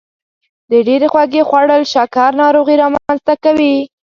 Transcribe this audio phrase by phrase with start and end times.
[0.71, 3.75] د ډیرې خوږې خوړل شکر ناروغي رامنځته کوي.